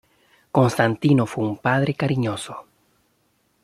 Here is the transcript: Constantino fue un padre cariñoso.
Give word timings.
Constantino 0.51 1.27
fue 1.27 1.43
un 1.45 1.57
padre 1.57 1.93
cariñoso. 1.93 2.65